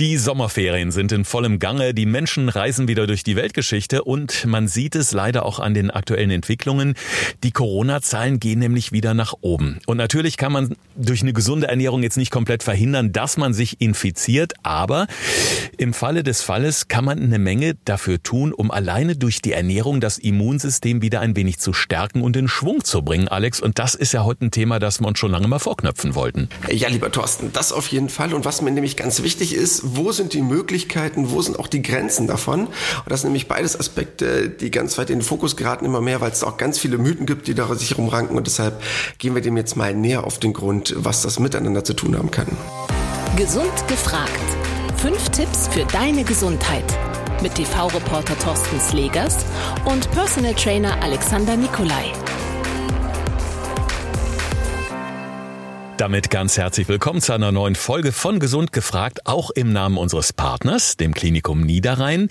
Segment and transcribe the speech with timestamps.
[0.00, 4.68] Die Sommerferien sind in vollem Gange, die Menschen reisen wieder durch die Weltgeschichte und man
[4.68, 6.94] sieht es leider auch an den aktuellen Entwicklungen.
[7.42, 9.80] Die Corona-Zahlen gehen nämlich wieder nach oben.
[9.86, 13.80] Und natürlich kann man durch eine gesunde Ernährung jetzt nicht komplett verhindern, dass man sich
[13.80, 15.08] infiziert, aber
[15.78, 20.00] im Falle des Falles kann man eine Menge dafür tun, um alleine durch die Ernährung
[20.00, 23.60] das Immunsystem wieder ein wenig zu stärken und in Schwung zu bringen, Alex.
[23.60, 26.48] Und das ist ja heute ein Thema, das wir uns schon lange mal vorknöpfen wollten.
[26.70, 28.32] Ja, lieber Thorsten, das auf jeden Fall.
[28.32, 31.82] Und was mir nämlich ganz wichtig ist, wo sind die Möglichkeiten, wo sind auch die
[31.82, 32.66] Grenzen davon?
[32.66, 32.72] Und
[33.06, 36.30] das sind nämlich beides Aspekte, die ganz weit in den Fokus geraten immer mehr, weil
[36.30, 38.36] es auch ganz viele Mythen gibt, die da sich rumranken.
[38.36, 38.82] Und deshalb
[39.18, 42.30] gehen wir dem jetzt mal näher auf den Grund, was das miteinander zu tun haben
[42.30, 42.48] kann.
[43.36, 44.30] Gesund gefragt.
[44.96, 46.84] Fünf Tipps für deine Gesundheit.
[47.40, 49.36] Mit TV-Reporter Thorsten Slegers
[49.84, 52.12] und Personal Trainer Alexander Nikolai.
[55.98, 60.32] Damit ganz herzlich willkommen zu einer neuen Folge von Gesund gefragt, auch im Namen unseres
[60.32, 62.28] Partners, dem Klinikum Niederrhein.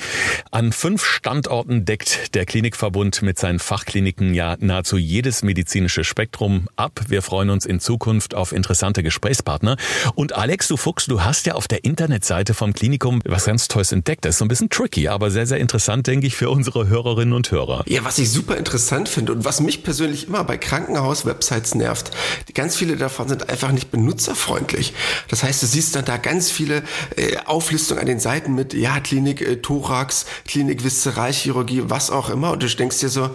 [0.52, 7.02] An fünf Standorten deckt der Klinikverbund mit seinen Fachkliniken ja nahezu jedes medizinische Spektrum ab.
[7.10, 9.76] Wir freuen uns in Zukunft auf interessante Gesprächspartner.
[10.16, 13.92] Und Alex, du Fuchs, du hast ja auf der Internetseite vom Klinikum was ganz Tolles
[13.92, 14.24] entdeckt.
[14.24, 17.34] Das ist so ein bisschen tricky, aber sehr, sehr interessant, denke ich, für unsere Hörerinnen
[17.34, 17.84] und Hörer.
[17.86, 22.12] Ja, was ich super interessant finde und was mich persönlich immer bei Krankenhaus-Websites nervt,
[22.54, 24.94] ganz viele davon sind einfach einfach nicht benutzerfreundlich.
[25.30, 26.84] Das heißt, du siehst dann da ganz viele
[27.16, 32.52] äh, Auflistungen an den Seiten mit, ja, Klinik äh, Thorax, Klinik Viszeralchirurgie, was auch immer.
[32.52, 33.32] Und du denkst dir so,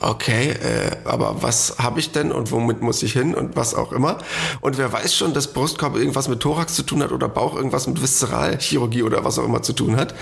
[0.00, 3.92] okay, äh, aber was habe ich denn und womit muss ich hin und was auch
[3.92, 4.18] immer.
[4.60, 7.86] Und wer weiß schon, dass Brustkorb irgendwas mit Thorax zu tun hat oder Bauch irgendwas
[7.86, 10.14] mit Viszeralchirurgie oder was auch immer zu tun hat.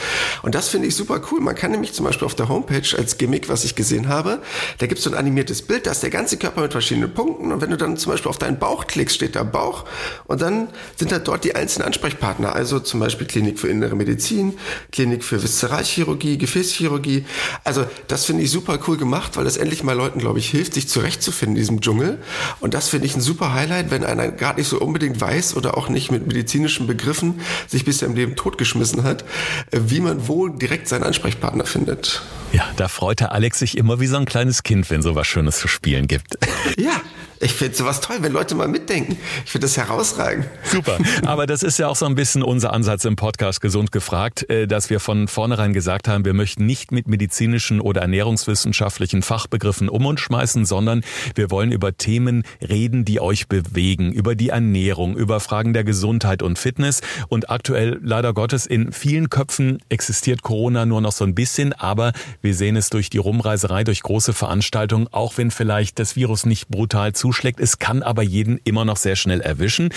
[0.42, 1.40] Und das finde ich super cool.
[1.40, 4.42] Man kann nämlich zum Beispiel auf der Homepage als Gimmick, was ich gesehen habe,
[4.78, 7.50] da gibt es so ein animiertes Bild, da ist der ganze Körper mit verschiedenen Punkten.
[7.50, 9.84] Und wenn du dann zum Beispiel auf deinen Bauch klickst, steht da am Bauch.
[10.26, 14.58] Und dann sind da dort die einzelnen Ansprechpartner, also zum Beispiel Klinik für Innere Medizin,
[14.92, 17.24] Klinik für Viszeralchirurgie, Gefäßchirurgie.
[17.64, 20.74] Also das finde ich super cool gemacht, weil das endlich mal Leuten, glaube ich, hilft,
[20.74, 22.18] sich zurechtzufinden in diesem Dschungel.
[22.60, 25.76] Und das finde ich ein super Highlight, wenn einer gerade nicht so unbedingt weiß oder
[25.76, 29.24] auch nicht mit medizinischen Begriffen sich bisher im Leben totgeschmissen hat,
[29.72, 32.22] wie man wohl direkt seinen Ansprechpartner findet.
[32.52, 35.26] Ja, da freut der Alex sich immer wie so ein kleines Kind, wenn so was
[35.26, 36.36] Schönes zu spielen gibt.
[36.76, 37.00] Ja,
[37.42, 39.16] ich finde sowas toll, wenn Leute mal mitdenken.
[39.46, 40.44] Ich finde das herausragend.
[40.62, 40.98] Super.
[41.24, 44.66] Aber das ist ja auch so ein bisschen unser Ansatz im Podcast Gesund gefragt, äh,
[44.66, 50.04] dass wir von vornherein gesagt haben, wir möchten nicht mit medizinischen oder ernährungswissenschaftlichen Fachbegriffen um
[50.04, 51.02] uns schmeißen, sondern
[51.34, 56.42] wir wollen über Themen reden, die euch bewegen, über die Ernährung, über Fragen der Gesundheit
[56.42, 57.00] und Fitness.
[57.28, 62.12] Und aktuell, leider Gottes, in vielen Köpfen existiert Corona nur noch so ein bisschen, aber
[62.42, 66.68] wir sehen es durch die Rumreiserei, durch große Veranstaltungen, auch wenn vielleicht das Virus nicht
[66.68, 67.60] brutal zu zuschlägt.
[67.60, 69.90] Es kann aber jeden immer noch sehr schnell erwischen.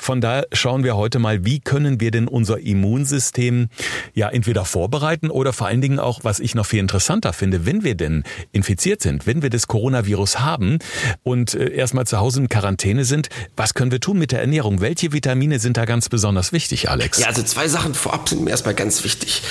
[0.00, 3.68] Von daher schauen wir heute mal, wie können wir denn unser Immunsystem
[4.14, 7.84] ja entweder vorbereiten oder vor allen Dingen auch, was ich noch viel interessanter finde, wenn
[7.84, 10.78] wir denn infiziert sind, wenn wir das Coronavirus haben
[11.24, 14.80] und äh, erstmal zu Hause in Quarantäne sind, was können wir tun mit der Ernährung?
[14.80, 17.18] Welche Vitamine sind da ganz besonders wichtig, Alex?
[17.18, 19.42] Ja, also zwei Sachen vorab sind mir erstmal ganz wichtig.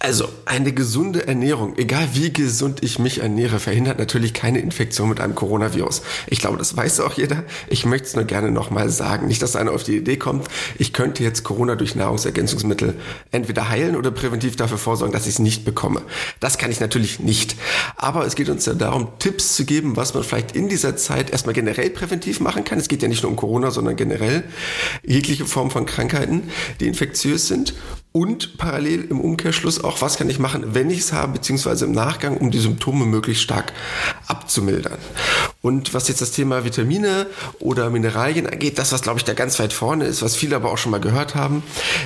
[0.00, 5.20] Also eine gesunde Ernährung, egal wie gesund ich mich ernähre, verhindert natürlich keine Infektion mit
[5.20, 6.02] einem Coronavirus.
[6.26, 7.44] Ich glaube, das weiß auch jeder.
[7.68, 9.26] Ich möchte es nur gerne nochmal sagen.
[9.26, 10.48] Nicht, dass einer auf die Idee kommt,
[10.78, 12.94] ich könnte jetzt Corona durch Nahrungsergänzungsmittel
[13.30, 16.00] entweder heilen oder präventiv dafür vorsorgen, dass ich es nicht bekomme.
[16.40, 17.54] Das kann ich natürlich nicht.
[17.96, 21.30] Aber es geht uns ja darum, Tipps zu geben, was man vielleicht in dieser Zeit
[21.30, 22.78] erstmal generell präventiv machen kann.
[22.78, 24.44] Es geht ja nicht nur um Corona, sondern generell
[25.04, 26.44] jegliche Form von Krankheiten,
[26.80, 27.74] die infektiös sind
[28.12, 31.92] und parallel im Umkehrschluss auch, was kann ich machen, wenn ich es habe, beziehungsweise im
[31.92, 33.72] Nachgang, um die Symptome möglichst stark
[34.26, 34.98] abzumildern.
[35.62, 37.26] Und was jetzt das Thema Vitamine
[37.60, 40.72] oder Mineralien angeht, das, was glaube ich da ganz weit vorne ist, was viele aber
[40.72, 41.62] auch schon mal gehört haben,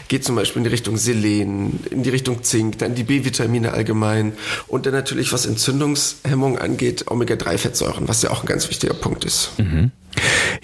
[0.09, 4.35] geht zum Beispiel in die Richtung Selen, in die Richtung Zink, dann die B-Vitamine allgemein
[4.67, 9.53] und dann natürlich, was Entzündungshemmung angeht, Omega-3-Fettsäuren, was ja auch ein ganz wichtiger Punkt ist.
[9.59, 9.91] Mhm.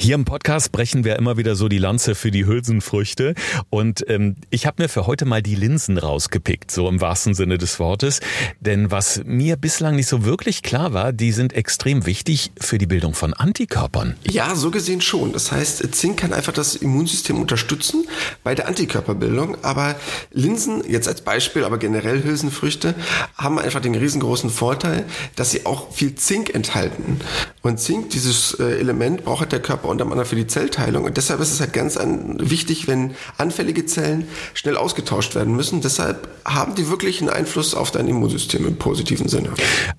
[0.02, 3.34] Hier im Podcast brechen wir immer wieder so die Lanze für die Hülsenfrüchte.
[3.68, 7.58] Und ähm, ich habe mir für heute mal die Linsen rausgepickt, so im wahrsten Sinne
[7.58, 8.20] des Wortes.
[8.60, 12.86] Denn was mir bislang nicht so wirklich klar war, die sind extrem wichtig für die
[12.86, 14.16] Bildung von Antikörpern.
[14.22, 15.34] Ja, so gesehen schon.
[15.34, 18.06] Das heißt, Zink kann einfach das Immunsystem unterstützen
[18.42, 19.62] bei der Antikörperbildung.
[19.62, 19.96] Aber
[20.32, 22.94] Linsen, jetzt als Beispiel, aber generell Hülsenfrüchte,
[23.36, 25.04] haben einfach den riesengroßen Vorteil,
[25.36, 27.20] dass sie auch viel Zink enthalten.
[27.60, 31.04] Und Zink, dieses äh, Element, braucht der Körper Am anderen für die Zellteilung.
[31.04, 31.98] Und deshalb ist es halt ganz
[32.39, 35.81] wichtig, wenn anfällige Zellen schnell ausgetauscht werden müssen.
[35.81, 39.51] Deshalb haben die wirklich einen Einfluss auf dein Immunsystem im positiven Sinne.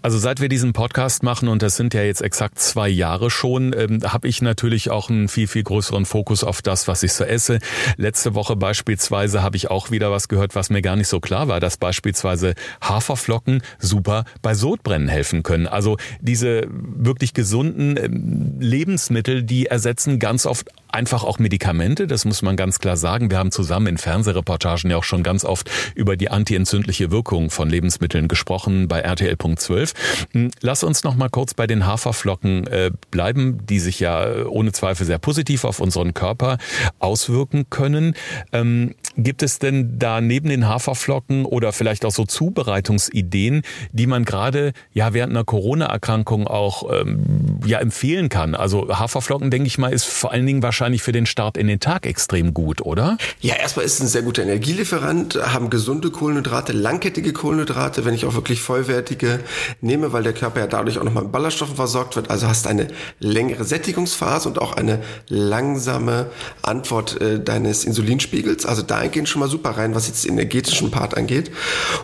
[0.02, 3.74] Also seit wir diesen Podcast machen, und das sind ja jetzt exakt zwei Jahre schon,
[3.78, 7.24] ähm, habe ich natürlich auch einen viel, viel größeren Fokus auf das, was ich so
[7.24, 7.60] esse.
[7.98, 11.48] Letzte Woche beispielsweise habe ich auch wieder was gehört, was mir gar nicht so klar
[11.48, 15.68] war, dass beispielsweise Haferflocken super bei Sodbrennen helfen können.
[15.68, 22.42] Also diese wirklich gesunden ähm, Lebensmittel, die ersetzen ganz oft einfach auch Medikamente, das muss
[22.42, 23.32] man ganz klar sagen.
[23.32, 27.70] Wir haben zusammen in Fernsehreportagen ja auch schon ganz oft über die antientzündliche Wirkung von
[27.70, 29.94] Lebensmitteln gesprochen bei RTL.12.
[30.34, 34.44] Hm, lass uns noch mal kurz bei den Haferflocken äh, bleiben, die sich ja äh,
[34.44, 36.58] ohne Zweifel sehr positiv auf unseren Körper
[37.00, 38.16] auswirken können.
[38.52, 44.26] Ähm, gibt es denn da neben den Haferflocken oder vielleicht auch so Zubereitungsideen, die man
[44.26, 48.56] gerade ja während einer Corona-Erkrankung auch ähm, ja empfehlen kann?
[48.56, 51.80] Also Haferflocken, denke ich mal, ist vor allen Dingen wahrscheinlich für den Start in den
[51.80, 53.18] Tag extrem gut, oder?
[53.40, 58.26] Ja, erstmal ist es ein sehr guter Energielieferant, haben gesunde Kohlenhydrate, langkettige Kohlenhydrate, wenn ich
[58.26, 59.40] auch wirklich vollwertige
[59.82, 62.30] nehme, weil der Körper ja dadurch auch nochmal mit Ballaststoffen versorgt wird.
[62.30, 62.88] Also hast eine
[63.20, 66.28] längere Sättigungsphase und auch eine langsame
[66.62, 68.66] Antwort äh, deines Insulinspiegels.
[68.66, 71.52] Also da gehen schon mal super rein, was jetzt den energetischen Part angeht.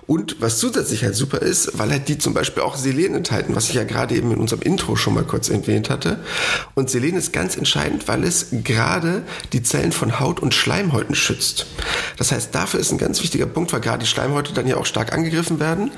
[0.06, 3.70] Und was zusätzlich halt super ist, weil halt die zum Beispiel auch Selen enthalten, was
[3.70, 6.20] ich ja gerade eben in unserem Intro schon mal kurz erwähnt hatte.
[6.76, 9.24] Und Selen ist ganz entscheidend, weil es gerade
[9.54, 11.66] die Zellen von Haut und Schleimhäuten schützt.
[12.18, 14.86] Das heißt, dafür ist ein ganz wichtiger Punkt, weil gerade die Schleimhäute dann ja auch
[14.86, 15.92] stark angegriffen werden.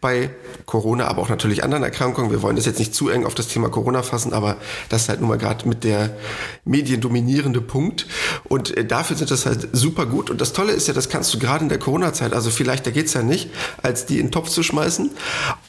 [0.00, 0.30] Bei
[0.66, 2.30] Corona, aber auch natürlich anderen Erkrankungen.
[2.30, 4.56] Wir wollen das jetzt nicht zu eng auf das Thema Corona fassen, aber
[4.88, 6.16] das ist halt nun mal gerade mit der
[6.64, 8.06] mediendominierende Punkt.
[8.44, 10.28] Und äh, dafür sind das halt super gut.
[10.28, 12.90] Und das Tolle ist ja, das kannst du gerade in der Corona-Zeit, also vielleicht, da
[12.90, 13.50] geht's ja nicht,
[13.82, 15.10] als die in den Topf zu schmeißen.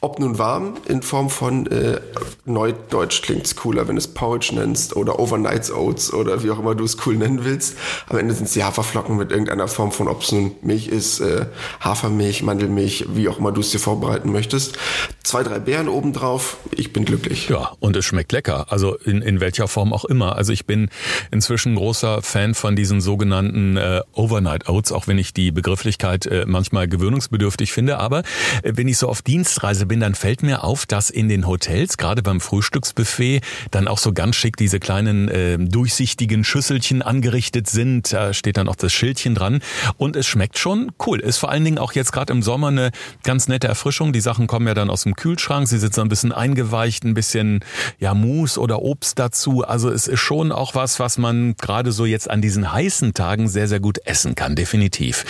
[0.01, 1.99] Ob nun warm in Form von äh,
[2.45, 6.83] Neudeutsch klingt's cooler, wenn es Porridge nennst oder Overnight Oats oder wie auch immer du
[6.83, 7.77] es cool nennen willst.
[8.09, 11.19] Am Ende sind es die Haferflocken mit irgendeiner Form von, ob es nun Milch ist,
[11.19, 11.45] äh,
[11.79, 14.77] Hafermilch, Mandelmilch, wie auch immer du es dir vorbereiten möchtest.
[15.23, 17.49] Zwei, drei Beeren obendrauf, ich bin glücklich.
[17.49, 18.71] Ja, und es schmeckt lecker.
[18.71, 20.35] Also in, in welcher Form auch immer.
[20.35, 20.89] Also ich bin
[21.31, 26.45] inzwischen großer Fan von diesen sogenannten äh, Overnight Oats, auch wenn ich die Begrifflichkeit äh,
[26.47, 27.97] manchmal gewöhnungsbedürftig finde.
[27.99, 28.19] Aber
[28.63, 31.97] äh, wenn ich so auf Dienstreise bin, dann fällt mir auf, dass in den Hotels,
[31.97, 33.41] gerade beim Frühstücksbuffet,
[33.71, 38.13] dann auch so ganz schick diese kleinen äh, durchsichtigen Schüsselchen angerichtet sind.
[38.13, 39.61] Da steht dann auch das Schildchen dran.
[39.97, 41.19] Und es schmeckt schon cool.
[41.19, 42.91] Ist vor allen Dingen auch jetzt gerade im Sommer eine
[43.23, 44.13] ganz nette Erfrischung.
[44.13, 45.67] Die Sachen kommen ja dann aus dem Kühlschrank.
[45.67, 47.61] Sie sind so ein bisschen eingeweicht, ein bisschen
[47.99, 49.63] ja Mousse oder Obst dazu.
[49.63, 53.47] Also es ist schon auch was, was man gerade so jetzt an diesen heißen Tagen
[53.47, 54.55] sehr, sehr gut essen kann.
[54.55, 55.25] Definitiv.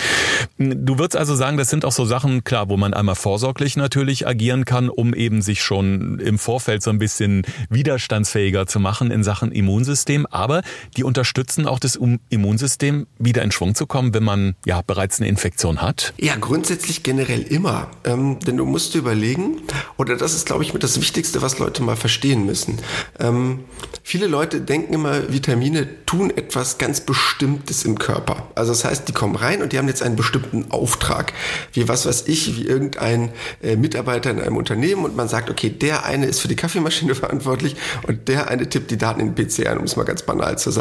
[0.58, 4.26] Du würdest also sagen, das sind auch so Sachen, klar, wo man einmal vorsorglich natürlich
[4.26, 9.22] agieren kann, um eben sich schon im Vorfeld so ein bisschen widerstandsfähiger zu machen in
[9.24, 10.26] Sachen Immunsystem.
[10.26, 10.62] Aber
[10.96, 11.98] die unterstützen auch das
[12.28, 16.14] Immunsystem wieder in Schwung zu kommen, wenn man ja bereits eine Infektion hat?
[16.18, 17.88] Ja, grundsätzlich generell immer.
[18.04, 19.62] Ähm, denn du musst überlegen,
[19.96, 22.78] oder das ist, glaube ich, mit das Wichtigste, was Leute mal verstehen müssen.
[23.18, 23.60] Ähm,
[24.02, 28.48] viele Leute denken immer, Vitamine tun etwas ganz Bestimmtes im Körper.
[28.54, 31.32] Also das heißt, die kommen rein und die haben jetzt einen bestimmten Auftrag.
[31.72, 33.30] Wie was weiß ich, wie irgendein
[33.62, 37.14] äh, Mitarbeiter in einem Unternehmen und man sagt, okay, der eine ist für die Kaffeemaschine
[37.14, 37.76] verantwortlich
[38.06, 40.58] und der eine tippt die Daten in den PC ein, um es mal ganz banal
[40.58, 40.77] zu sagen.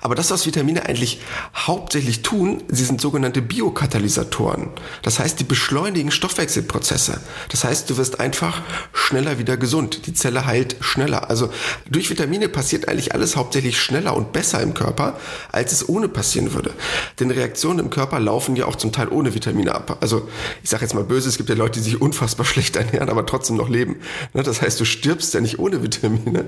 [0.00, 1.20] Aber das, was Vitamine eigentlich
[1.54, 4.68] hauptsächlich tun, sie sind sogenannte Biokatalysatoren.
[5.02, 7.20] Das heißt, die beschleunigen Stoffwechselprozesse.
[7.48, 8.62] Das heißt, du wirst einfach
[8.92, 10.06] schneller wieder gesund.
[10.06, 11.30] Die Zelle heilt schneller.
[11.30, 11.50] Also
[11.88, 15.18] durch Vitamine passiert eigentlich alles hauptsächlich schneller und besser im Körper,
[15.52, 16.72] als es ohne passieren würde.
[17.20, 19.98] Denn Reaktionen im Körper laufen ja auch zum Teil ohne Vitamine ab.
[20.00, 20.28] Also
[20.62, 23.26] ich sage jetzt mal böse, es gibt ja Leute, die sich unfassbar schlecht ernähren, aber
[23.26, 23.96] trotzdem noch leben.
[24.32, 26.46] Ne, das heißt, du stirbst ja nicht ohne Vitamine,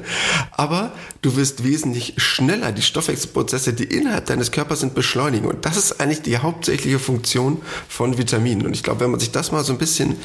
[0.52, 0.92] aber
[1.22, 5.48] du wirst wesentlich schneller die Stoffwechselprozesse, die innerhalb deines Körpers sind, beschleunigen.
[5.48, 8.66] Und das ist eigentlich die hauptsächliche Funktion von Vitaminen.
[8.66, 10.16] Und ich glaube, wenn man sich das mal so ein bisschen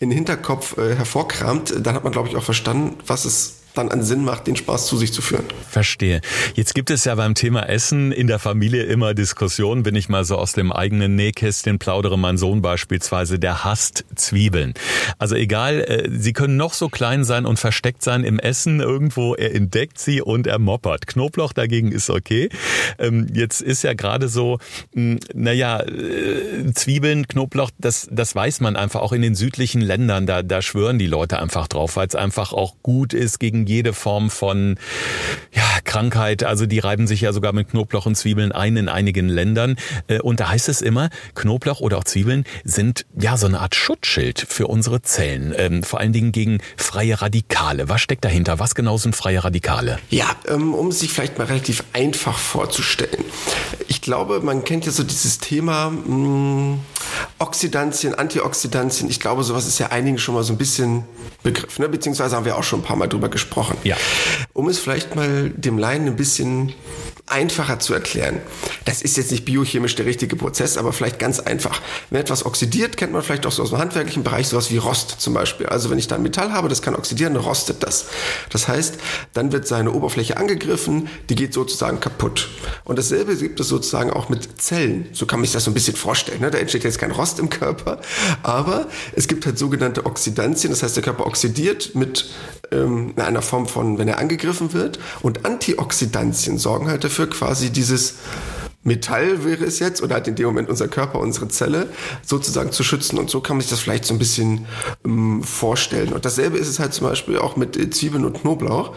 [0.00, 3.90] in den Hinterkopf äh, hervorkramt, dann hat man, glaube ich, auch verstanden, was es dann
[3.90, 5.44] einen Sinn macht, den Spaß zu sich zu führen.
[5.68, 6.20] Verstehe.
[6.54, 10.24] Jetzt gibt es ja beim Thema Essen in der Familie immer Diskussionen, wenn ich mal
[10.24, 14.74] so aus dem eigenen Nähkästchen plaudere, mein Sohn beispielsweise, der hasst Zwiebeln.
[15.18, 19.34] Also egal, äh, sie können noch so klein sein und versteckt sein im Essen irgendwo,
[19.34, 21.06] er entdeckt sie und er moppert.
[21.06, 22.48] Knoblauch dagegen ist okay.
[22.98, 24.58] Ähm, jetzt ist ja gerade so,
[24.94, 30.26] hm, naja, äh, Zwiebeln, Knoblauch, das, das weiß man einfach auch in den südlichen Ländern,
[30.26, 33.66] da, da schwören die Leute einfach drauf, weil es einfach auch gut ist gegen gegen
[33.66, 34.76] jede Form von
[35.52, 36.44] ja, Krankheit.
[36.44, 39.76] Also die reiben sich ja sogar mit Knoblauch und Zwiebeln ein in einigen Ländern.
[40.08, 43.74] Äh, und da heißt es immer, Knoblauch oder auch Zwiebeln sind ja so eine Art
[43.74, 45.54] Schutzschild für unsere Zellen.
[45.56, 47.88] Ähm, vor allen Dingen gegen freie Radikale.
[47.88, 48.58] Was steckt dahinter?
[48.58, 49.98] Was genau sind freie Radikale?
[50.10, 53.24] Ja, ähm, um sich vielleicht mal relativ einfach vorzustellen.
[53.98, 56.80] Ich glaube, man kennt ja so dieses Thema mh, hm,
[57.40, 59.10] Oxidantien, Antioxidantien.
[59.10, 61.02] Ich glaube, sowas ist ja einigen schon mal so ein bisschen
[61.42, 61.88] Begriff, ne?
[61.88, 63.76] beziehungsweise haben wir auch schon ein paar Mal drüber gesprochen.
[63.82, 63.96] Ja.
[64.52, 66.74] Um es vielleicht mal dem Laien ein bisschen
[67.26, 68.40] einfacher zu erklären.
[68.84, 71.80] Das ist jetzt nicht biochemisch der richtige Prozess, aber vielleicht ganz einfach.
[72.10, 75.16] Wenn etwas oxidiert, kennt man vielleicht auch so aus dem handwerklichen Bereich sowas wie Rost
[75.18, 75.66] zum Beispiel.
[75.66, 78.06] Also wenn ich da ein Metall habe, das kann oxidieren, dann rostet das.
[78.50, 78.94] Das heißt,
[79.32, 82.48] dann wird seine Oberfläche angegriffen, die geht sozusagen kaputt.
[82.84, 85.08] Und dasselbe gibt es sozusagen auch mit Zellen.
[85.12, 86.40] So kann man sich das so ein bisschen vorstellen.
[86.40, 86.50] Ne?
[86.50, 88.00] Da entsteht jetzt kein Rost im Körper,
[88.42, 90.72] aber es gibt halt sogenannte Oxidantien.
[90.72, 92.30] Das heißt, der Körper oxidiert mit
[92.70, 94.98] ähm, einer Form von, wenn er angegriffen wird.
[95.20, 98.14] Und Antioxidantien sorgen halt dafür quasi dieses
[98.88, 101.88] Metall wäre es jetzt oder hat in dem Moment unser Körper, unsere Zelle
[102.24, 103.18] sozusagen zu schützen.
[103.18, 104.66] Und so kann man sich das vielleicht so ein bisschen
[105.04, 106.12] ähm, vorstellen.
[106.12, 108.96] Und dasselbe ist es halt zum Beispiel auch mit äh, Zwiebeln und Knoblauch,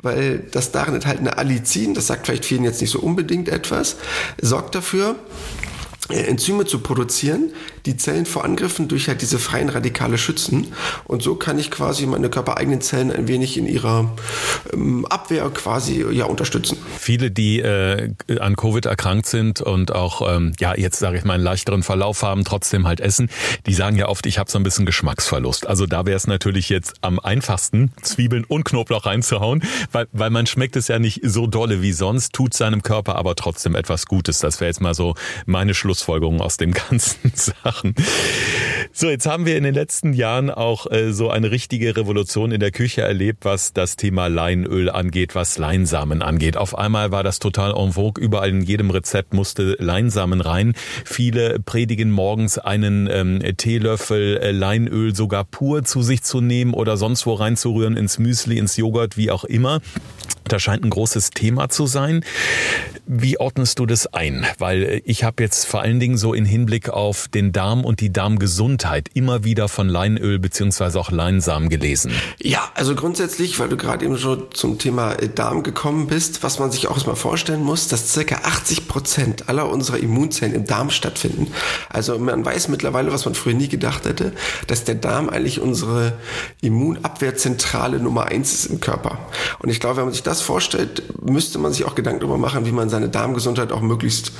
[0.00, 3.96] weil das darin enthaltene Allicin, das sagt vielleicht vielen jetzt nicht so unbedingt etwas,
[4.40, 5.16] sorgt dafür,
[6.08, 7.52] äh, Enzyme zu produzieren,
[7.86, 10.68] die Zellen vor Angriffen durch halt diese freien Radikale schützen.
[11.04, 14.12] Und so kann ich quasi meine körpereigenen Zellen ein wenig in ihrer
[14.72, 16.78] ähm, Abwehr quasi ja unterstützen.
[16.98, 21.34] Viele, die äh, an Covid erkrankt sind und auch ähm, ja jetzt sage ich mal
[21.34, 23.28] einen leichteren Verlauf haben, trotzdem halt essen,
[23.66, 25.66] die sagen ja oft, ich habe so ein bisschen Geschmacksverlust.
[25.66, 30.46] Also da wäre es natürlich jetzt am einfachsten, Zwiebeln und Knoblauch reinzuhauen, weil, weil man
[30.46, 34.38] schmeckt es ja nicht so dolle wie sonst, tut seinem Körper aber trotzdem etwas Gutes.
[34.38, 35.14] Das wäre jetzt mal so
[35.46, 37.94] meine Schlussfolgerung aus dem ganzen Sachen machen.
[38.94, 42.60] So, jetzt haben wir in den letzten Jahren auch äh, so eine richtige Revolution in
[42.60, 46.58] der Küche erlebt, was das Thema Leinöl angeht, was Leinsamen angeht.
[46.58, 48.22] Auf einmal war das total en vogue.
[48.22, 50.74] Überall in jedem Rezept musste Leinsamen rein.
[51.06, 56.98] Viele predigen morgens einen ähm, Teelöffel äh, Leinöl sogar pur zu sich zu nehmen oder
[56.98, 59.80] sonst wo reinzurühren, ins Müsli, ins Joghurt, wie auch immer.
[60.44, 62.24] Das scheint ein großes Thema zu sein.
[63.06, 64.44] Wie ordnest du das ein?
[64.58, 68.00] Weil äh, ich habe jetzt vor allen Dingen so in Hinblick auf den Darm und
[68.00, 72.12] die Darmgesundheit immer wieder von Leinöl beziehungsweise auch Leinsamen gelesen.
[72.40, 76.58] Ja, also grundsätzlich, weil du gerade eben schon zum Thema äh, Darm gekommen bist, was
[76.58, 80.90] man sich auch erstmal vorstellen muss, dass circa 80 Prozent aller unserer Immunzellen im Darm
[80.90, 81.48] stattfinden.
[81.88, 84.32] Also man weiß mittlerweile, was man früher nie gedacht hätte,
[84.66, 86.14] dass der Darm eigentlich unsere
[86.60, 89.18] Immunabwehrzentrale Nummer eins ist im Körper.
[89.60, 92.66] Und ich glaube, wenn man sich das vorstellt, müsste man sich auch Gedanken darüber machen,
[92.66, 94.32] wie man seine Darmgesundheit auch möglichst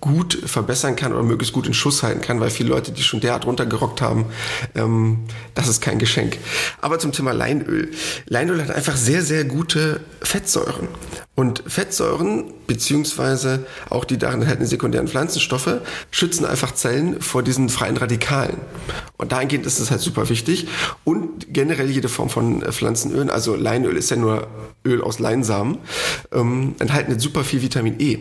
[0.00, 3.20] gut verbessern kann oder möglichst gut in Schuss halten kann, weil viele Leute, die schon
[3.20, 4.26] derart runtergerockt haben,
[4.74, 6.38] ähm, das ist kein Geschenk.
[6.80, 7.90] Aber zum Thema Leinöl.
[8.26, 10.88] Leinöl hat einfach sehr, sehr gute Fettsäuren.
[11.34, 17.96] Und Fettsäuren, beziehungsweise auch die darin enthaltenen sekundären Pflanzenstoffe, schützen einfach Zellen vor diesen freien
[17.96, 18.58] Radikalen.
[19.16, 20.68] Und dahingehend ist es halt super wichtig.
[21.04, 24.46] Und generell jede Form von Pflanzenölen, also Leinöl ist ja nur
[24.84, 25.78] Öl aus Leinsamen,
[26.32, 28.18] ähm, enthalten super viel Vitamin E.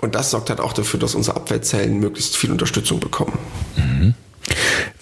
[0.00, 3.38] Und das sorgt halt auch dafür, dass unsere Abwehrzellen möglichst viel Unterstützung bekommen.
[3.76, 4.14] Mhm.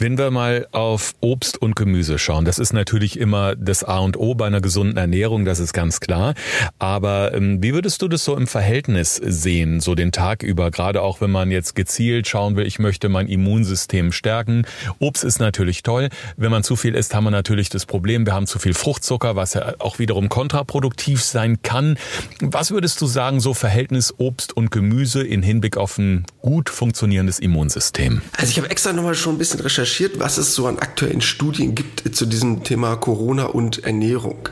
[0.00, 4.16] Wenn wir mal auf Obst und Gemüse schauen, das ist natürlich immer das A und
[4.16, 6.34] O bei einer gesunden Ernährung, das ist ganz klar.
[6.78, 11.02] Aber ähm, wie würdest du das so im Verhältnis sehen, so den Tag über, gerade
[11.02, 14.66] auch wenn man jetzt gezielt schauen will, ich möchte mein Immunsystem stärken.
[15.00, 16.10] Obst ist natürlich toll.
[16.36, 19.34] Wenn man zu viel isst, haben wir natürlich das Problem, wir haben zu viel Fruchtzucker,
[19.34, 21.98] was ja auch wiederum kontraproduktiv sein kann.
[22.40, 27.40] Was würdest du sagen, so Verhältnis Obst und Gemüse in Hinblick auf ein gut funktionierendes
[27.40, 28.22] Immunsystem?
[28.36, 31.20] Also ich habe extra nochmal schon ein bisschen recherchiert recherchiert, was es so an aktuellen
[31.20, 34.48] Studien gibt zu diesem Thema Corona und Ernährung.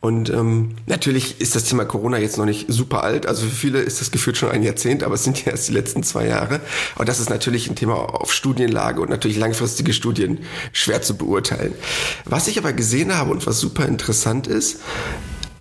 [0.00, 3.26] Und ähm, natürlich ist das Thema Corona jetzt noch nicht super alt.
[3.26, 5.72] Also für viele ist das gefühlt schon ein Jahrzehnt, aber es sind ja erst die
[5.72, 6.60] letzten zwei Jahre.
[6.96, 10.38] Aber das ist natürlich ein Thema auf Studienlage und natürlich langfristige Studien
[10.72, 11.72] schwer zu beurteilen.
[12.24, 14.80] Was ich aber gesehen habe und was super interessant ist,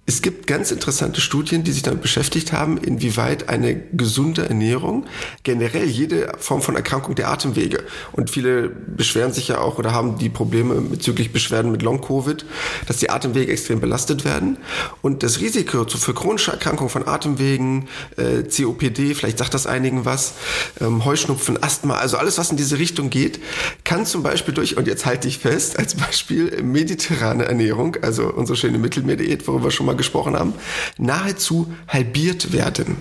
[0.10, 5.06] es gibt ganz interessante Studien, die sich damit beschäftigt haben, inwieweit eine gesunde Ernährung
[5.44, 7.84] generell jede Form von Erkrankung der Atemwege.
[8.12, 12.44] Und viele beschweren sich ja auch oder haben die Probleme bezüglich Beschwerden mit Long-Covid,
[12.88, 14.58] dass die Atemwege extrem belastet werden.
[15.04, 17.88] Und das Risiko für chronische Erkrankungen von Atemwegen,
[18.18, 20.34] äh, COPD, vielleicht sagt das einigen was,
[20.82, 23.40] ähm, Heuschnupfen, Asthma, also alles, was in diese Richtung geht,
[23.84, 28.58] kann zum Beispiel durch, und jetzt halte ich fest, als Beispiel mediterrane Ernährung, also unsere
[28.58, 30.54] schöne Mittelmeerdiät, worüber schon mal gesprochen haben,
[30.98, 32.98] nahezu halbiert werden.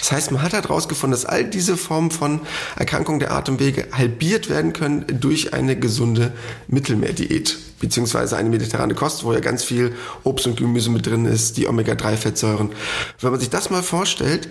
[0.00, 2.40] Das heißt, man hat halt herausgefunden, dass all diese Formen von
[2.76, 6.32] Erkrankungen der Atemwege halbiert werden können durch eine gesunde
[6.68, 7.58] Mittelmeerdiät.
[7.80, 11.66] beziehungsweise eine mediterrane Kost, wo ja ganz viel Obst und Gemüse mit drin ist, die
[11.66, 12.72] Omega-3-Fettsäuren.
[13.20, 14.48] Wenn man sich das mal vorstellt,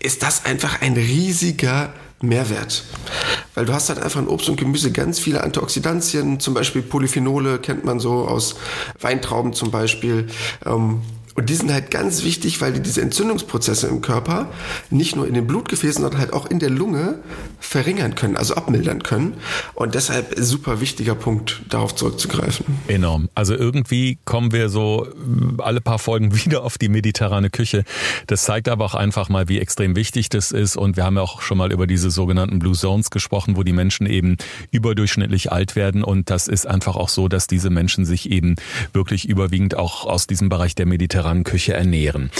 [0.00, 2.84] ist das einfach ein riesiger Mehrwert.
[3.54, 7.58] Weil du hast halt einfach in Obst und Gemüse ganz viele Antioxidantien, zum Beispiel Polyphenole
[7.58, 8.56] kennt man so aus
[9.00, 10.28] Weintrauben zum Beispiel.
[10.66, 11.02] Ähm,
[11.34, 14.48] und die sind halt ganz wichtig, weil die diese Entzündungsprozesse im Körper
[14.90, 17.20] nicht nur in den Blutgefäßen, sondern halt auch in der Lunge
[17.58, 19.34] verringern können, also abmildern können.
[19.74, 22.66] Und deshalb super wichtiger Punkt, darauf zurückzugreifen.
[22.86, 23.30] Enorm.
[23.34, 25.06] Also irgendwie kommen wir so
[25.58, 27.84] alle paar Folgen wieder auf die mediterrane Küche.
[28.26, 30.76] Das zeigt aber auch einfach mal, wie extrem wichtig das ist.
[30.76, 33.72] Und wir haben ja auch schon mal über diese sogenannten Blue Zones gesprochen, wo die
[33.72, 34.36] Menschen eben
[34.70, 36.04] überdurchschnittlich alt werden.
[36.04, 38.56] Und das ist einfach auch so, dass diese Menschen sich eben
[38.92, 42.30] wirklich überwiegend auch aus diesem Bereich der mediterranen mediterranen Küche ernähren.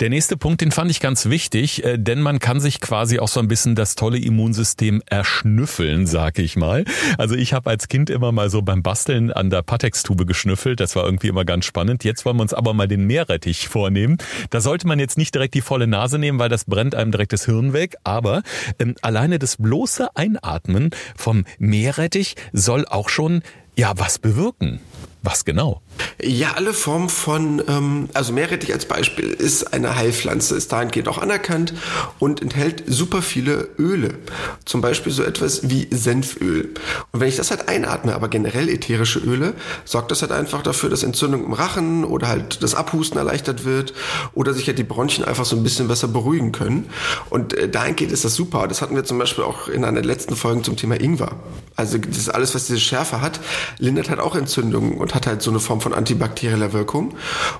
[0.00, 3.28] Der nächste Punkt, den fand ich ganz wichtig, äh, denn man kann sich quasi auch
[3.28, 6.84] so ein bisschen das tolle Immunsystem erschnüffeln, sag ich mal.
[7.18, 10.80] Also ich habe als Kind immer mal so beim Basteln an der Patex-Tube geschnüffelt.
[10.80, 12.04] Das war irgendwie immer ganz spannend.
[12.04, 14.16] Jetzt wollen wir uns aber mal den Meerrettich vornehmen.
[14.50, 17.32] Da sollte man jetzt nicht direkt die volle Nase nehmen, weil das brennt einem direkt
[17.32, 17.96] das Hirn weg.
[18.04, 18.42] Aber
[18.78, 23.42] ähm, alleine das bloße Einatmen vom Meerrettich soll auch schon
[23.76, 24.80] ja was bewirken.
[25.22, 25.82] Was genau?
[26.22, 31.18] Ja, alle Formen von, ähm, also Meerrettich als Beispiel ist eine Heilpflanze, ist dahingehend auch
[31.18, 31.74] anerkannt
[32.18, 34.14] und enthält super viele Öle.
[34.64, 36.70] Zum Beispiel so etwas wie Senföl.
[37.12, 40.88] Und wenn ich das halt einatme, aber generell ätherische Öle, sorgt das halt einfach dafür,
[40.88, 43.92] dass Entzündung im Rachen oder halt das Abhusten erleichtert wird
[44.34, 46.88] oder sich halt die Bronchien einfach so ein bisschen besser beruhigen können.
[47.28, 48.68] Und äh, dahingehend ist das super.
[48.68, 51.32] Das hatten wir zum Beispiel auch in einer letzten Folgen zum Thema Ingwer.
[51.76, 53.40] Also das ist alles, was diese Schärfe hat,
[53.78, 57.14] lindert halt auch Entzündungen und hat halt so eine Form von antibakterieller Wirkung.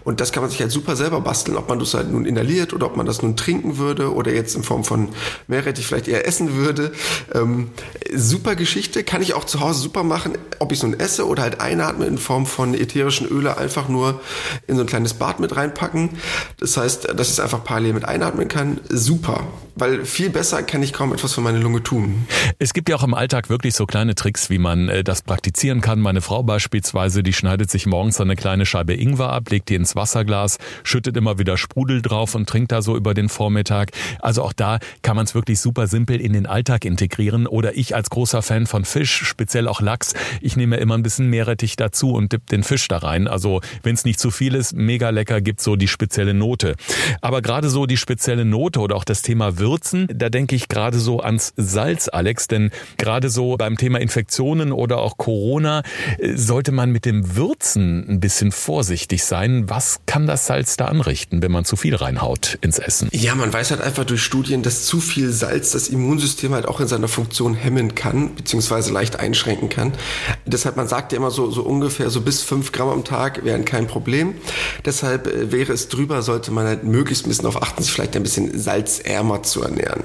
[0.04, 2.72] Und das kann man sich halt super selber basteln, ob man das halt nun inhaliert
[2.72, 5.08] oder ob man das nun trinken würde oder jetzt in Form von
[5.46, 6.92] Meerrettich vielleicht eher essen würde.
[7.34, 7.70] Ähm,
[8.14, 11.42] super Geschichte, kann ich auch zu Hause super machen, ob ich es nun esse oder
[11.42, 14.20] halt einatme in Form von ätherischen Öle einfach nur
[14.66, 16.10] in so ein kleines Bad mit reinpacken.
[16.58, 18.80] Das heißt, dass ich es einfach parallel mit einatmen kann.
[18.88, 19.44] Super,
[19.76, 22.26] weil viel besser kann ich kaum etwas für meine Lunge tun.
[22.58, 25.80] Es gibt ja auch im Alltag wirklich so kleine Tricks, wie man äh, das praktizieren
[25.80, 26.00] kann.
[26.00, 29.96] Meine Frau beispielsweise, die schneidet sich morgens eine kleine Scheibe Ingwer ab, legt die ins
[29.96, 33.92] Wasserglas, schüttet immer wieder Sprudel drauf und trinkt da so über den Vormittag.
[34.20, 37.46] Also auch da kann man es wirklich super simpel in den Alltag integrieren.
[37.46, 41.28] Oder ich als großer Fan von Fisch, speziell auch Lachs, ich nehme immer ein bisschen
[41.28, 43.26] Meerrettich dazu und dipp den Fisch da rein.
[43.26, 46.74] Also wenn es nicht zu viel ist, mega lecker, gibt so die spezielle Note.
[47.22, 50.98] Aber gerade so die spezielle Note oder auch das Thema Würzen, da denke ich gerade
[50.98, 55.82] so ans Salz, Alex, denn gerade so beim Thema Infektionen oder auch Corona
[56.18, 59.68] äh, sollte man mit dem Würzen ein bisschen vorsichtig sein.
[59.68, 63.08] Was kann das Salz da anrichten, wenn man zu viel reinhaut ins Essen?
[63.12, 66.80] Ja, man weiß halt einfach durch Studien, dass zu viel Salz das Immunsystem halt auch
[66.80, 69.92] in seiner Funktion hemmen kann, beziehungsweise leicht einschränken kann.
[70.46, 73.64] Deshalb, man sagt ja immer so, so ungefähr so bis fünf Gramm am Tag wären
[73.64, 74.34] kein Problem.
[74.84, 78.16] Deshalb äh, wäre es drüber, sollte man halt möglichst ein bisschen auf achten, sich vielleicht
[78.16, 80.02] ein bisschen salzärmer zu ernähren.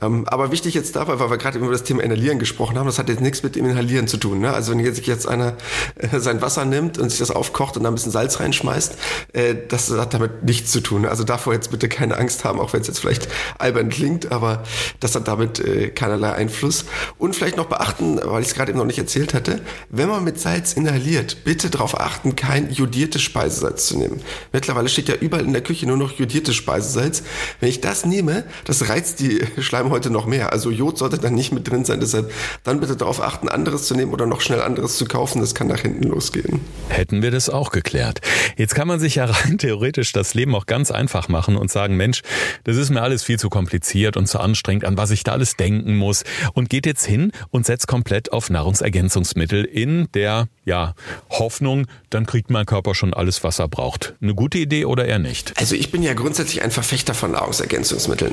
[0.00, 2.98] Ähm, aber wichtig jetzt dabei, weil wir gerade über das Thema Inhalieren gesprochen haben, das
[2.98, 4.40] hat jetzt nichts mit dem Inhalieren zu tun.
[4.40, 4.52] Ne?
[4.52, 5.54] Also wenn sich jetzt einer
[5.96, 8.96] äh, sein Wasser nimmt und sich das aufkocht und da ein bisschen Salz reinschmeißt,
[9.32, 11.06] äh, das hat damit nichts zu tun.
[11.06, 14.62] Also davor jetzt bitte keine Angst haben, auch wenn es jetzt vielleicht albern klingt, aber
[15.00, 16.84] das hat damit äh, keinerlei Einfluss.
[17.18, 20.24] Und vielleicht noch beachten, weil ich es gerade eben noch nicht erzählt hatte, wenn man
[20.24, 24.20] mit Salz inhaliert, bitte darauf achten, kein jodiertes Speisesalz zu nehmen.
[24.52, 27.22] Mittlerweile steht ja überall in der Küche nur noch jodiertes Speisesalz.
[27.60, 30.52] Wenn ich das nehme, das reizt die Schleimhäute noch mehr.
[30.52, 32.00] Also Jod sollte dann nicht mit drin sein.
[32.00, 35.40] Deshalb dann bitte darauf achten, anderes zu nehmen oder noch schnell anderes zu kaufen.
[35.40, 36.53] Das kann nach hinten losgehen.
[36.88, 38.20] Hätten wir das auch geklärt.
[38.56, 41.96] Jetzt kann man sich ja rein theoretisch das Leben auch ganz einfach machen und sagen,
[41.96, 42.22] Mensch,
[42.64, 45.56] das ist mir alles viel zu kompliziert und zu anstrengend, an was ich da alles
[45.56, 50.94] denken muss und geht jetzt hin und setzt komplett auf Nahrungsergänzungsmittel in der ja,
[51.30, 54.14] Hoffnung, dann kriegt mein Körper schon alles, was er braucht.
[54.20, 55.52] Eine gute Idee oder eher nicht?
[55.58, 58.32] Also ich bin ja grundsätzlich ein Verfechter von Nahrungsergänzungsmitteln.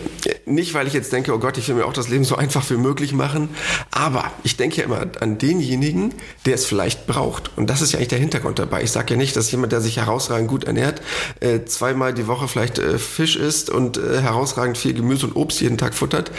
[0.51, 2.69] Nicht, weil ich jetzt denke, oh Gott, ich will mir auch das Leben so einfach
[2.69, 3.49] wie möglich machen,
[3.89, 6.13] aber ich denke ja immer an denjenigen,
[6.45, 7.51] der es vielleicht braucht.
[7.57, 8.83] Und das ist ja eigentlich der Hintergrund dabei.
[8.83, 11.01] Ich sage ja nicht, dass jemand, der sich herausragend gut ernährt,
[11.39, 15.61] äh, zweimal die Woche vielleicht äh, Fisch isst und äh, herausragend viel Gemüse und Obst
[15.61, 16.31] jeden Tag futtert,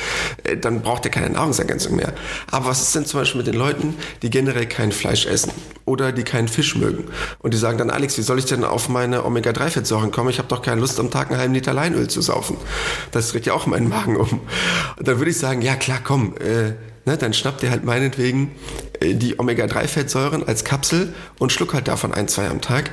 [0.60, 2.12] dann braucht er keine Nahrungsergänzung mehr.
[2.50, 5.52] Aber was ist denn zum Beispiel mit den Leuten, die generell kein Fleisch essen
[5.84, 7.04] oder die keinen Fisch mögen?
[7.38, 10.30] Und die sagen dann, Alex, wie soll ich denn auf meine Omega-3-Fettsäuren kommen?
[10.30, 12.56] Ich habe doch keine Lust, am Tag einen halben Liter Leinöl zu saufen.
[13.10, 14.40] Das dreht ja auch meinen Magen um.
[14.96, 16.72] Und dann würde ich sagen, ja klar, komm, äh,
[17.04, 18.52] ne, dann schnappt ihr halt meinetwegen
[19.00, 22.90] äh, die Omega-3-Fettsäuren als Kapsel und schluck halt davon ein, zwei am Tag.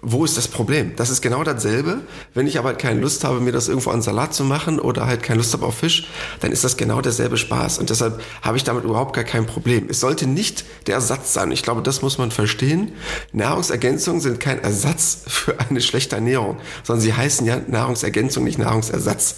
[0.00, 0.94] Wo ist das Problem?
[0.96, 2.00] Das ist genau dasselbe.
[2.34, 5.06] Wenn ich aber halt keine Lust habe, mir das irgendwo an Salat zu machen oder
[5.06, 6.06] halt keine Lust habe auf Fisch,
[6.40, 7.78] dann ist das genau derselbe Spaß.
[7.78, 9.86] Und deshalb habe ich damit überhaupt gar kein Problem.
[9.88, 11.50] Es sollte nicht der Ersatz sein.
[11.50, 12.92] Ich glaube, das muss man verstehen.
[13.32, 19.36] Nahrungsergänzungen sind kein Ersatz für eine schlechte Ernährung, sondern sie heißen ja Nahrungsergänzung, nicht Nahrungsersatz.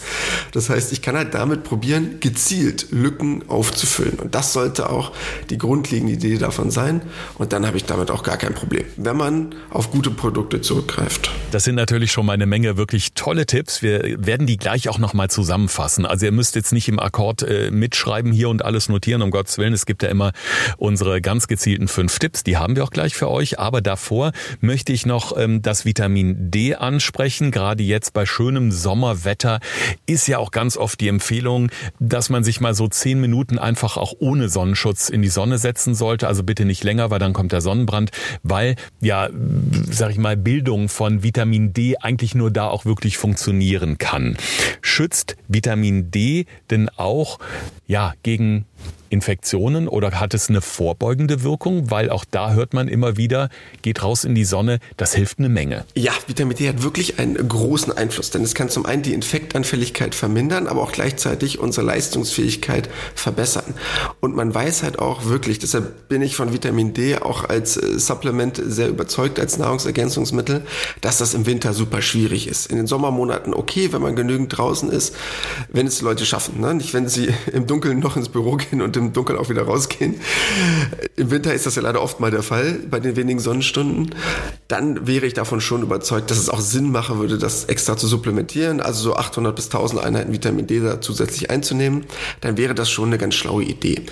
[0.53, 4.19] Das heißt, ich kann halt damit probieren, gezielt Lücken aufzufüllen.
[4.19, 5.13] Und das sollte auch
[5.49, 7.01] die grundlegende Idee davon sein.
[7.39, 11.31] Und dann habe ich damit auch gar kein Problem, wenn man auf gute Produkte zurückgreift.
[11.53, 13.83] Das sind natürlich schon mal eine Menge wirklich tolle Tipps.
[13.83, 16.07] Wir werden die gleich auch nochmal zusammenfassen.
[16.07, 19.59] Also ihr müsst jetzt nicht im Akkord äh, mitschreiben hier und alles notieren, um Gottes
[19.59, 19.73] Willen.
[19.73, 20.33] Es gibt ja immer
[20.77, 23.59] unsere ganz gezielten fünf Tipps, die haben wir auch gleich für euch.
[23.59, 27.51] Aber davor möchte ich noch ähm, das Vitamin D ansprechen.
[27.51, 29.61] Gerade jetzt bei schönem Sommerwetter
[30.07, 33.97] ist ja auch ganz oft die Empfehlung, dass man sich mal so zehn Minuten einfach
[33.97, 36.29] auch ohne Sonnenschutz in die Sonne setzen sollte.
[36.29, 38.11] Also bitte nicht länger, weil dann kommt der Sonnenbrand,
[38.43, 39.29] weil ja,
[39.91, 44.37] sag ich mal, Bildung von Vitamin D eigentlich nur da auch wirklich funktionieren kann.
[44.83, 47.39] Schützt Vitamin D denn auch
[47.87, 48.67] ja gegen
[49.11, 51.91] Infektionen oder hat es eine vorbeugende Wirkung?
[51.91, 53.51] Weil auch da hört man immer wieder,
[53.83, 55.85] geht raus in die Sonne, das hilft eine Menge.
[55.95, 60.15] Ja, Vitamin D hat wirklich einen großen Einfluss, denn es kann zum einen die Infektanfälligkeit
[60.15, 63.75] vermindern, aber auch gleichzeitig unsere Leistungsfähigkeit verbessern.
[64.21, 67.99] Und man weiß halt auch wirklich, deshalb bin ich von Vitamin D auch als äh,
[67.99, 70.63] Supplement sehr überzeugt, als Nahrungsergänzungsmittel,
[71.01, 72.67] dass das im Winter super schwierig ist.
[72.67, 75.15] In den Sommermonaten okay, wenn man genügend draußen ist,
[75.69, 76.75] wenn es Leute schaffen, ne?
[76.75, 80.21] nicht wenn sie im Dunkeln noch ins Büro gehen und im Dunkeln auch wieder rausgehen.
[81.17, 84.15] Im Winter ist das ja leider oft mal der Fall bei den wenigen Sonnenstunden.
[84.69, 88.07] Dann wäre ich davon schon überzeugt, dass es auch Sinn machen würde, das extra zu
[88.07, 92.05] supplementieren, also so 800 bis 1000 Einheiten Vitamin D da zusätzlich einzunehmen.
[92.41, 94.03] Dann wäre das schon eine ganz schlaue Idee.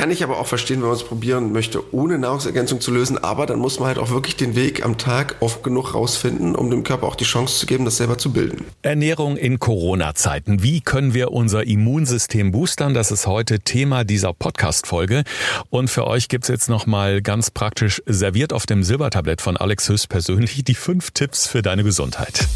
[0.00, 3.18] Kann ich aber auch verstehen, wenn man es probieren möchte, ohne Nahrungsergänzung zu lösen.
[3.18, 6.70] Aber dann muss man halt auch wirklich den Weg am Tag oft genug rausfinden, um
[6.70, 8.64] dem Körper auch die Chance zu geben, das selber zu bilden.
[8.80, 10.62] Ernährung in Corona-Zeiten.
[10.62, 12.94] Wie können wir unser Immunsystem boostern?
[12.94, 15.22] Das ist heute Thema dieser Podcast-Folge.
[15.68, 20.08] Und für euch gibt's jetzt nochmal ganz praktisch serviert auf dem Silbertablett von Alex Höchst
[20.08, 22.48] persönlich die fünf Tipps für deine Gesundheit.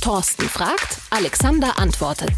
[0.00, 2.32] Thorsten fragt, Alexander antwortet.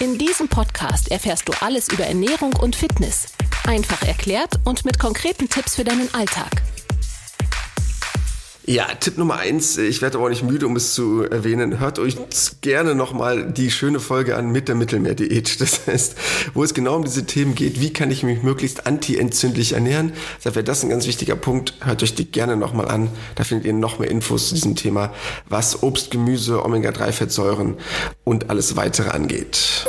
[0.00, 3.26] In diesem Podcast erfährst du alles über Ernährung und Fitness.
[3.66, 6.62] Einfach erklärt und mit konkreten Tipps für deinen Alltag.
[8.64, 11.80] Ja, Tipp Nummer eins, ich werde aber auch nicht müde, um es zu erwähnen.
[11.80, 12.16] Hört euch
[12.60, 15.56] gerne nochmal die schöne Folge an mit der Mittelmeerdiät.
[15.62, 16.16] Das heißt,
[16.54, 20.12] wo es genau um diese Themen geht, wie kann ich mich möglichst anti-entzündlich ernähren.
[20.38, 21.74] Deshalb wäre das ein ganz wichtiger Punkt.
[21.80, 23.10] Hört euch die gerne nochmal an.
[23.34, 25.12] Da findet ihr noch mehr Infos zu diesem Thema,
[25.48, 27.76] was Obst, Gemüse, Omega-3-Fettsäuren
[28.24, 29.86] und alles weitere angeht.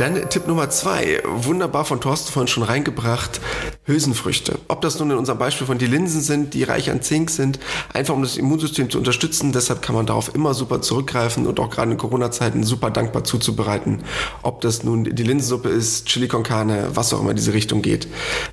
[0.00, 3.38] Dann Tipp Nummer zwei, wunderbar von Thorsten vorhin schon reingebracht,
[3.84, 4.58] Hülsenfrüchte.
[4.68, 7.58] Ob das nun in unserem Beispiel von die Linsen sind, die reich an Zink sind,
[7.92, 9.52] einfach um das Immunsystem zu unterstützen.
[9.52, 14.02] Deshalb kann man darauf immer super zurückgreifen und auch gerade in Corona-Zeiten super dankbar zuzubereiten.
[14.40, 18.08] Ob das nun die Linsensuppe ist, Chili con Carne, was auch immer diese Richtung geht.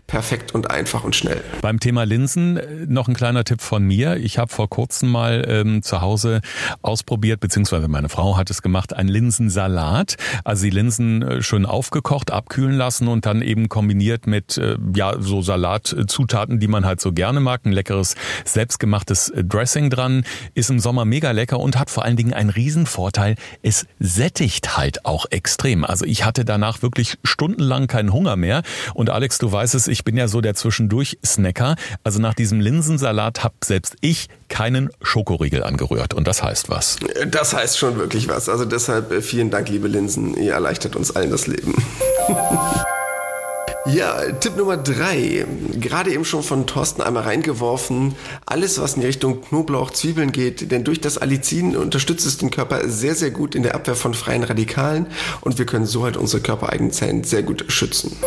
[0.06, 1.42] Perfekt und einfach und schnell.
[1.62, 4.18] Beim Thema Linsen noch ein kleiner Tipp von mir.
[4.18, 6.42] Ich habe vor kurzem mal ähm, zu Hause
[6.82, 10.18] ausprobiert, beziehungsweise meine Frau hat es gemacht, ein Linsensalat.
[10.44, 15.15] Also die Linsen äh, schön aufgekocht, abkühlen lassen und dann eben kombiniert mit äh, ja
[15.19, 20.23] so Salatzutaten, die man halt so gerne mag, ein leckeres selbstgemachtes Dressing dran,
[20.54, 25.06] ist im Sommer mega lecker und hat vor allen Dingen einen Riesenvorteil, es sättigt halt
[25.06, 25.84] auch extrem.
[25.84, 30.04] Also ich hatte danach wirklich stundenlang keinen Hunger mehr und Alex, du weißt es, ich
[30.04, 31.76] bin ja so der zwischendurch Snacker.
[32.04, 36.98] Also nach diesem Linsensalat hab selbst ich keinen Schokoriegel angerührt und das heißt was.
[37.30, 38.50] Das heißt schon wirklich was.
[38.50, 40.36] Also deshalb äh, vielen Dank, liebe Linsen.
[40.36, 41.76] Ihr erleichtert uns allen das Leben.
[43.90, 45.46] Ja, Tipp Nummer drei.
[45.80, 48.16] Gerade eben schon von Thorsten einmal reingeworfen.
[48.46, 52.52] Alles, was in die Richtung Knoblauch, Zwiebeln geht, denn durch das Allicin unterstützt es den
[52.52, 55.08] Körper sehr, sehr gut in der Abwehr von freien Radikalen
[55.40, 58.18] und wir können so halt unsere körpereigenen Zellen sehr gut schützen.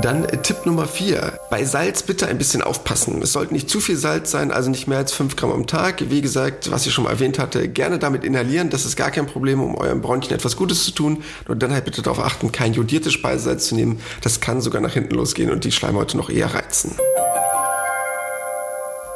[0.00, 1.38] Dann Tipp Nummer vier.
[1.50, 3.20] Bei Salz bitte ein bisschen aufpassen.
[3.20, 6.10] Es sollte nicht zu viel Salz sein, also nicht mehr als 5 Gramm am Tag.
[6.10, 8.70] Wie gesagt, was ich schon mal erwähnt hatte, gerne damit inhalieren.
[8.70, 11.22] Das ist gar kein Problem, um eurem Bronchien etwas Gutes zu tun.
[11.46, 14.00] Nur dann halt bitte darauf achten, kein jodiertes Speisesalz zu nehmen.
[14.22, 16.96] Das kann sogar nach hinten losgehen und die Schleimhäute noch eher reizen.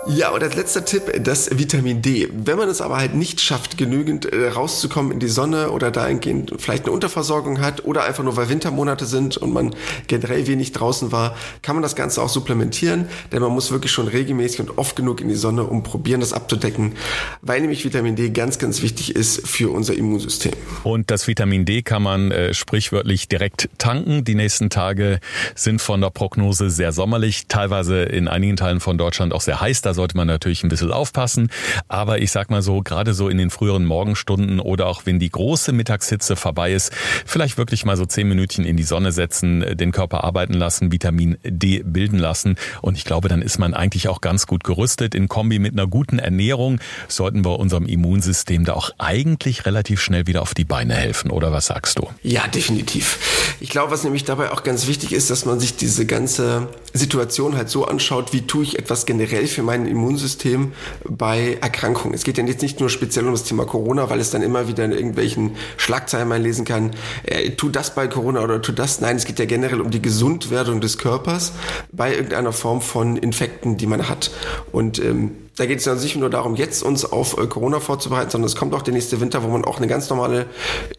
[0.09, 2.29] Ja, und als letzter Tipp, das Vitamin D.
[2.33, 6.53] Wenn man es aber halt nicht schafft, genügend äh, rauszukommen in die Sonne oder dahingehend
[6.59, 9.75] vielleicht eine Unterversorgung hat oder einfach nur weil Wintermonate sind und man
[10.07, 14.07] generell wenig draußen war, kann man das Ganze auch supplementieren, denn man muss wirklich schon
[14.07, 16.93] regelmäßig und oft genug in die Sonne, um probieren, das abzudecken,
[17.43, 20.53] weil nämlich Vitamin D ganz, ganz wichtig ist für unser Immunsystem.
[20.85, 24.23] Und das Vitamin D kann man äh, sprichwörtlich direkt tanken.
[24.23, 25.19] Die nächsten Tage
[25.57, 29.83] sind von der Prognose sehr sommerlich, teilweise in einigen Teilen von Deutschland auch sehr heiß.
[29.83, 31.51] Da sollte man natürlich ein bisschen aufpassen.
[31.89, 35.31] Aber ich sag mal so, gerade so in den früheren Morgenstunden oder auch wenn die
[35.31, 36.93] große Mittagshitze vorbei ist,
[37.25, 41.39] vielleicht wirklich mal so zehn Minütchen in die Sonne setzen, den Körper arbeiten lassen, Vitamin
[41.45, 42.57] D bilden lassen.
[42.83, 45.15] Und ich glaube, dann ist man eigentlich auch ganz gut gerüstet.
[45.15, 46.79] In Kombi mit einer guten Ernährung
[47.09, 51.31] sollten wir unserem Immunsystem da auch eigentlich relativ schnell wieder auf die Beine helfen.
[51.31, 52.09] Oder was sagst du?
[52.23, 53.57] Ja, definitiv.
[53.61, 57.57] Ich glaube, was nämlich dabei auch ganz wichtig ist, dass man sich diese ganze Situation
[57.57, 60.73] halt so anschaut, wie tue ich etwas generell für mein Immunsystem
[61.05, 62.15] bei Erkrankungen.
[62.15, 64.69] Es geht ja jetzt nicht nur speziell um das Thema Corona, weil es dann immer
[64.69, 66.91] wieder in irgendwelchen Schlagzeilen man lesen kann,
[67.25, 69.01] äh, tu das bei Corona oder tu das.
[69.01, 71.53] Nein, es geht ja generell um die Gesundwerdung des Körpers
[71.93, 74.31] bei irgendeiner Form von Infekten, die man hat.
[74.73, 78.31] Und ähm, da geht es ja nicht nur darum, jetzt uns auf äh, Corona vorzubereiten,
[78.31, 80.47] sondern es kommt auch der nächste Winter, wo man auch eine ganz normale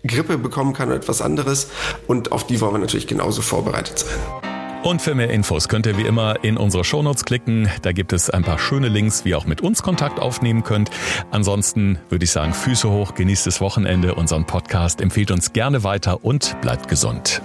[0.05, 1.67] Grippe bekommen kann oder etwas anderes.
[2.07, 4.46] Und auf die wollen wir natürlich genauso vorbereitet sein.
[4.87, 7.67] Und für mehr Infos könnt ihr wie immer in unsere Shownotes klicken.
[7.81, 10.91] Da gibt es ein paar schöne Links, wie ihr auch mit uns Kontakt aufnehmen könnt.
[11.29, 16.23] Ansonsten würde ich sagen, Füße hoch, genießt das Wochenende, unseren Podcast, empfiehlt uns gerne weiter
[16.23, 17.41] und bleibt gesund.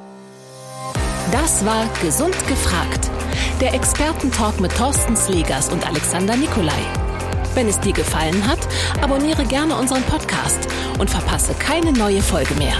[1.32, 3.10] Das war Gesund gefragt.
[3.60, 6.78] Der Expertentalk mit Thorsten Slegers und Alexander Nikolai.
[7.56, 8.60] Wenn es dir gefallen hat,
[9.02, 10.68] abonniere gerne unseren Podcast
[11.00, 12.76] und verpasse keine neue Folge mehr.